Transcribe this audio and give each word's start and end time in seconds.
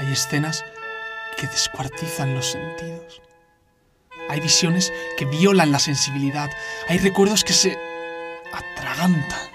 Hay 0.00 0.10
escenas 0.12 0.64
que 1.36 1.46
descuartizan 1.46 2.34
los 2.34 2.52
sentidos. 2.52 3.20
Hay 4.30 4.40
visiones 4.40 4.90
que 5.18 5.26
violan 5.26 5.72
la 5.72 5.78
sensibilidad. 5.78 6.48
Hay 6.88 6.96
recuerdos 6.96 7.44
que 7.44 7.52
se 7.52 7.78
atragantan. 8.50 9.50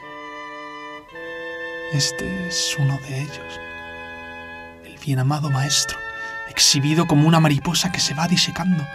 Este 1.94 2.48
es 2.48 2.76
uno 2.78 3.00
de 3.10 3.22
ellos. 3.22 3.60
El 4.84 5.00
bien 5.00 5.18
amado 5.18 5.50
maestro, 5.50 5.98
exhibido 6.48 7.08
como 7.08 7.28
una 7.28 7.40
mariposa 7.40 7.92
que 7.92 8.00
se 8.00 8.14
va 8.14 8.28
disecando, 8.28 8.86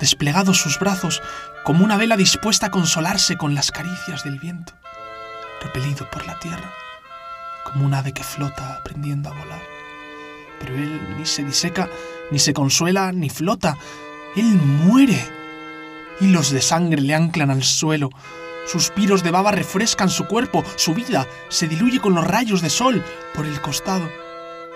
desplegados 0.00 0.56
sus 0.56 0.78
brazos 0.78 1.20
como 1.64 1.84
una 1.84 1.98
vela 1.98 2.16
dispuesta 2.16 2.68
a 2.68 2.70
consolarse 2.70 3.36
con 3.36 3.54
las 3.54 3.70
caricias 3.70 4.24
del 4.24 4.38
viento, 4.38 4.72
repelido 5.60 6.08
por 6.10 6.26
la 6.26 6.38
tierra, 6.38 6.72
como 7.64 7.84
un 7.84 7.92
ave 7.92 8.14
que 8.14 8.24
flota 8.24 8.76
aprendiendo 8.76 9.28
a 9.28 9.34
volar. 9.34 9.63
Pero 10.60 10.74
él 10.74 11.16
ni 11.18 11.26
se 11.26 11.44
diseca, 11.44 11.88
ni 12.30 12.38
se 12.38 12.52
consuela, 12.54 13.12
ni 13.12 13.30
flota. 13.30 13.76
Él 14.36 14.44
muere. 14.44 15.24
Hilos 16.20 16.50
de 16.50 16.60
sangre 16.60 17.00
le 17.00 17.14
anclan 17.14 17.50
al 17.50 17.62
suelo. 17.62 18.10
Suspiros 18.66 19.22
de 19.22 19.30
baba 19.30 19.52
refrescan 19.52 20.08
su 20.08 20.26
cuerpo. 20.26 20.64
Su 20.76 20.94
vida 20.94 21.26
se 21.48 21.68
diluye 21.68 22.00
con 22.00 22.14
los 22.14 22.26
rayos 22.26 22.62
de 22.62 22.70
sol 22.70 23.04
por 23.34 23.46
el 23.46 23.60
costado, 23.60 24.08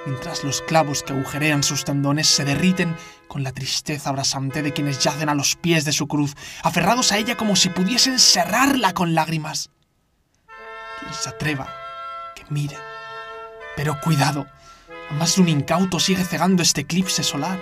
mientras 0.05 0.45
los 0.45 0.61
clavos 0.63 1.03
que 1.03 1.15
agujerean 1.15 1.63
sus 1.63 1.85
tendones 1.85 2.29
se 2.29 2.45
derriten 2.45 2.97
con 3.29 3.43
la 3.43 3.53
tristeza 3.53 4.11
abrasante 4.11 4.63
de 4.63 4.73
quienes 4.73 4.99
yacen 4.99 5.29
a 5.29 5.35
los 5.35 5.57
pies 5.57 5.85
de 5.85 5.93
su 5.93 6.07
cruz, 6.07 6.35
aferrados 6.63 7.13
a 7.13 7.19
ella 7.19 7.37
como 7.37 7.57
si 7.57 7.71
pudiesen 7.71 8.19
cerrarla 8.19 8.93
con 8.95 9.15
lágrimas. 9.15 9.71
Quien 11.01 11.15
se 11.15 11.29
atreva, 11.31 11.69
que 12.35 12.45
mire. 12.51 12.77
Pero 13.77 13.99
cuidado, 14.01 14.47
más 15.11 15.37
de 15.37 15.43
un 15.43 15.49
incauto 15.49 16.01
sigue 16.01 16.25
cegando 16.25 16.63
este 16.63 16.83
eclipse 16.83 17.23
solar. 17.23 17.59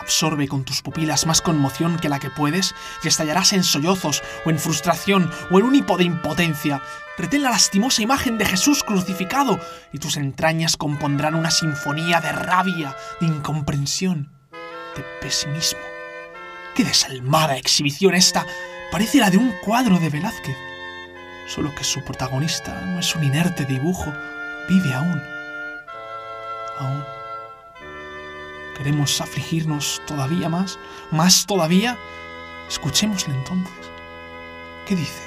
Absorbe 0.00 0.48
con 0.48 0.64
tus 0.64 0.82
pupilas 0.82 1.26
más 1.26 1.40
conmoción 1.40 1.96
que 1.98 2.08
la 2.08 2.18
que 2.18 2.28
puedes 2.28 2.74
y 3.04 3.08
estallarás 3.08 3.52
en 3.52 3.62
sollozos 3.62 4.22
o 4.44 4.50
en 4.50 4.58
frustración 4.58 5.30
o 5.50 5.58
en 5.58 5.64
un 5.64 5.74
hipo 5.76 5.96
de 5.96 6.04
impotencia. 6.04 6.82
Retén 7.16 7.44
la 7.44 7.50
lastimosa 7.50 8.02
imagen 8.02 8.36
de 8.36 8.46
Jesús 8.46 8.82
crucificado 8.82 9.60
y 9.92 9.98
tus 9.98 10.16
entrañas 10.16 10.76
compondrán 10.76 11.36
una 11.36 11.52
sinfonía 11.52 12.20
de 12.20 12.32
rabia, 12.32 12.96
de 13.20 13.26
incomprensión, 13.28 14.32
de 14.96 15.04
pesimismo. 15.20 15.80
Qué 16.74 16.82
desalmada 16.84 17.56
exhibición 17.56 18.14
esta. 18.14 18.44
Parece 18.90 19.18
la 19.18 19.30
de 19.30 19.36
un 19.36 19.52
cuadro 19.64 19.98
de 20.00 20.08
Velázquez. 20.08 20.56
Solo 21.46 21.72
que 21.76 21.84
su 21.84 22.02
protagonista 22.02 22.80
no 22.86 22.98
es 22.98 23.14
un 23.14 23.22
inerte 23.22 23.66
dibujo, 23.66 24.12
vive 24.68 24.94
aún 24.94 25.31
aún. 26.78 27.04
¿Queremos 28.76 29.20
afligirnos 29.20 30.00
todavía 30.06 30.48
más? 30.48 30.78
¿Más 31.10 31.46
todavía? 31.46 31.98
Escuchémosle 32.68 33.34
entonces. 33.34 33.90
¿Qué 34.86 34.96
dice? 34.96 35.22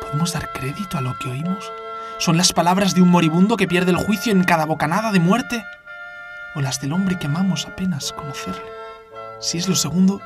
¿Podemos 0.00 0.32
dar 0.32 0.52
crédito 0.52 0.98
a 0.98 1.00
lo 1.00 1.16
que 1.18 1.30
oímos? 1.30 1.72
¿Son 2.18 2.36
las 2.36 2.52
palabras 2.52 2.94
de 2.94 3.02
un 3.02 3.10
moribundo 3.10 3.56
que 3.56 3.66
pierde 3.66 3.92
el 3.92 3.96
juicio 3.96 4.32
en 4.32 4.44
cada 4.44 4.66
bocanada 4.66 5.10
de 5.10 5.20
muerte? 5.20 5.64
¿O 6.54 6.60
las 6.60 6.80
del 6.80 6.92
hombre 6.92 7.18
que 7.18 7.26
amamos 7.26 7.66
apenas 7.66 8.12
conocerle? 8.12 8.70
Si 9.40 9.58
es 9.58 9.68
lo 9.68 9.74
segundo, 9.74 10.20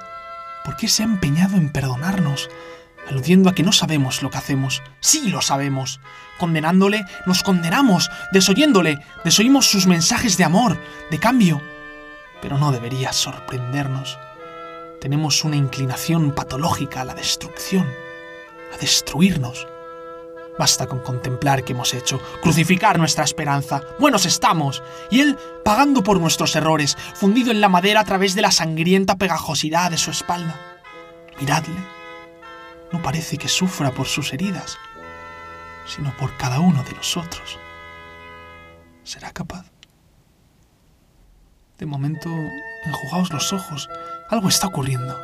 ¿por 0.64 0.76
qué 0.76 0.88
se 0.88 1.02
ha 1.02 1.06
empeñado 1.06 1.56
en 1.56 1.70
perdonarnos, 1.70 2.50
aludiendo 3.08 3.48
a 3.48 3.54
que 3.54 3.62
no 3.62 3.72
sabemos 3.72 4.22
lo 4.22 4.30
que 4.30 4.38
hacemos. 4.38 4.82
Sí 5.00 5.28
lo 5.28 5.40
sabemos. 5.40 6.00
Condenándole, 6.38 7.04
nos 7.26 7.42
condenamos. 7.42 8.10
Desoyéndole, 8.32 8.98
desoímos 9.24 9.66
sus 9.66 9.86
mensajes 9.86 10.36
de 10.36 10.44
amor, 10.44 10.78
de 11.10 11.18
cambio. 11.18 11.60
Pero 12.42 12.58
no 12.58 12.72
debería 12.72 13.12
sorprendernos. 13.12 14.18
Tenemos 15.00 15.44
una 15.44 15.56
inclinación 15.56 16.32
patológica 16.32 17.02
a 17.02 17.04
la 17.04 17.14
destrucción, 17.14 17.86
a 18.74 18.78
destruirnos. 18.78 19.66
Basta 20.58 20.86
con 20.86 21.00
contemplar 21.00 21.64
qué 21.64 21.72
hemos 21.72 21.92
hecho, 21.92 22.18
crucificar 22.40 22.98
nuestra 22.98 23.24
esperanza. 23.24 23.82
Buenos 23.98 24.24
estamos. 24.24 24.82
Y 25.10 25.20
Él 25.20 25.38
pagando 25.64 26.02
por 26.02 26.18
nuestros 26.18 26.56
errores, 26.56 26.96
fundido 27.14 27.50
en 27.50 27.60
la 27.60 27.68
madera 27.68 28.00
a 28.00 28.04
través 28.04 28.34
de 28.34 28.42
la 28.42 28.50
sangrienta 28.50 29.16
pegajosidad 29.16 29.90
de 29.90 29.98
su 29.98 30.10
espalda. 30.10 30.58
Miradle, 31.38 31.76
no 32.92 33.02
parece 33.02 33.36
que 33.38 33.48
sufra 33.48 33.92
por 33.92 34.06
sus 34.06 34.32
heridas, 34.32 34.78
sino 35.86 36.16
por 36.16 36.36
cada 36.36 36.60
uno 36.60 36.82
de 36.82 36.92
nosotros. 36.92 37.58
¿Será 39.04 39.32
capaz? 39.32 39.66
De 41.78 41.86
momento, 41.86 42.30
enjugaos 42.84 43.32
los 43.32 43.52
ojos. 43.52 43.88
Algo 44.30 44.48
está 44.48 44.66
ocurriendo. 44.66 45.16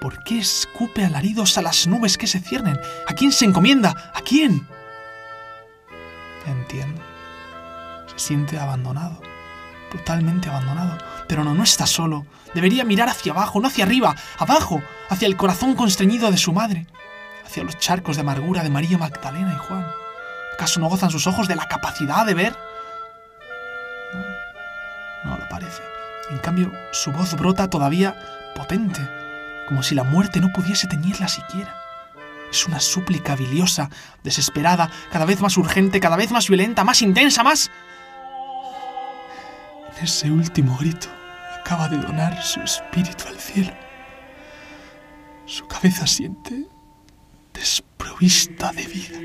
¿Por 0.00 0.22
qué 0.24 0.38
escupe 0.38 1.04
alaridos 1.04 1.58
a 1.58 1.62
las 1.62 1.86
nubes 1.86 2.18
que 2.18 2.26
se 2.26 2.40
ciernen? 2.40 2.78
¿A 3.06 3.14
quién 3.14 3.32
se 3.32 3.44
encomienda? 3.44 4.12
¿A 4.14 4.20
quién? 4.20 4.66
Entiendo. 6.46 7.02
Se 8.06 8.18
siente 8.18 8.58
abandonado, 8.58 9.20
brutalmente 9.90 10.48
abandonado. 10.48 10.98
Pero 11.28 11.44
no, 11.44 11.54
no 11.54 11.62
está 11.62 11.86
solo. 11.86 12.26
Debería 12.54 12.84
mirar 12.84 13.08
hacia 13.08 13.32
abajo, 13.32 13.60
no 13.60 13.68
hacia 13.68 13.84
arriba, 13.84 14.16
abajo, 14.38 14.82
hacia 15.10 15.28
el 15.28 15.36
corazón 15.36 15.74
constreñido 15.74 16.30
de 16.30 16.38
su 16.38 16.52
madre, 16.52 16.86
hacia 17.44 17.62
los 17.62 17.78
charcos 17.78 18.16
de 18.16 18.22
amargura 18.22 18.62
de 18.62 18.70
María 18.70 18.96
Magdalena 18.96 19.52
y 19.54 19.58
Juan. 19.58 19.86
¿Acaso 20.54 20.80
no 20.80 20.88
gozan 20.88 21.10
sus 21.10 21.26
ojos 21.26 21.46
de 21.46 21.56
la 21.56 21.68
capacidad 21.68 22.24
de 22.24 22.34
ver? 22.34 22.56
No, 25.24 25.36
lo 25.36 25.48
parece. 25.48 25.82
En 26.30 26.38
cambio, 26.38 26.72
su 26.92 27.12
voz 27.12 27.34
brota 27.34 27.68
todavía 27.68 28.16
potente, 28.56 29.00
como 29.68 29.82
si 29.82 29.94
la 29.94 30.04
muerte 30.04 30.40
no 30.40 30.48
pudiese 30.52 30.88
teñirla 30.88 31.28
siquiera. 31.28 31.74
Es 32.50 32.66
una 32.66 32.80
súplica 32.80 33.36
biliosa, 33.36 33.90
desesperada, 34.24 34.90
cada 35.12 35.26
vez 35.26 35.42
más 35.42 35.58
urgente, 35.58 36.00
cada 36.00 36.16
vez 36.16 36.30
más 36.30 36.48
violenta, 36.48 36.82
más 36.82 37.02
intensa, 37.02 37.44
más... 37.44 37.70
En 39.98 40.04
ese 40.04 40.30
último 40.30 40.76
grito 40.78 41.17
acaba 41.68 41.86
de 41.86 41.98
donar 41.98 42.42
su 42.42 42.62
espíritu 42.62 43.28
al 43.28 43.38
cielo. 43.38 43.74
Su 45.44 45.66
cabeza 45.66 46.06
siente 46.06 46.66
desprovista 47.52 48.72
de 48.72 48.86
vida. 48.86 49.18